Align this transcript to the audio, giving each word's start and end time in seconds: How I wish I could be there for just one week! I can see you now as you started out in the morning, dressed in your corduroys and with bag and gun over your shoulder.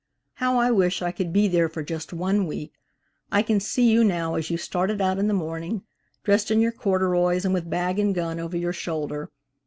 How 0.41 0.57
I 0.57 0.71
wish 0.71 1.03
I 1.03 1.11
could 1.11 1.31
be 1.31 1.47
there 1.47 1.69
for 1.69 1.83
just 1.83 2.11
one 2.11 2.47
week! 2.47 2.73
I 3.31 3.43
can 3.43 3.59
see 3.59 3.87
you 3.87 4.03
now 4.03 4.33
as 4.33 4.49
you 4.49 4.57
started 4.57 4.99
out 4.99 5.19
in 5.19 5.27
the 5.27 5.31
morning, 5.35 5.83
dressed 6.23 6.49
in 6.49 6.59
your 6.59 6.71
corduroys 6.71 7.45
and 7.45 7.53
with 7.53 7.69
bag 7.69 7.99
and 7.99 8.15
gun 8.15 8.39
over 8.39 8.57
your 8.57 8.73
shoulder. 8.73 9.29